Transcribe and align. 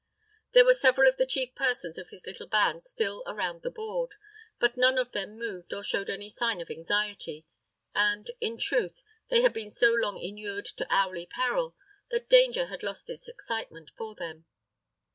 There 0.53 0.65
were 0.65 0.73
several 0.73 1.07
of 1.07 1.17
the 1.17 1.27
chief 1.27 1.53
persons 1.53 1.99
of 1.99 2.09
his 2.09 2.25
little 2.25 2.47
band 2.47 2.81
still 2.83 3.21
around 3.27 3.61
the 3.61 3.69
board; 3.69 4.15
but 4.57 4.75
none 4.75 4.97
of 4.97 5.11
them 5.11 5.37
moved 5.37 5.73
or 5.75 5.83
showed 5.83 6.09
any 6.09 6.27
sign 6.27 6.59
of 6.59 6.71
anxiety, 6.71 7.45
and, 7.93 8.31
in 8.39 8.57
truth, 8.57 9.03
they 9.29 9.43
had 9.43 9.53
been 9.53 9.69
so 9.69 9.91
long 9.93 10.17
inured 10.17 10.65
to 10.65 10.87
hourly 10.89 11.27
peril 11.27 11.75
that 12.09 12.29
danger 12.29 12.65
had 12.65 12.81
lost 12.81 13.11
its 13.11 13.29
excitement 13.29 13.91
for 13.95 14.15
them. 14.15 14.45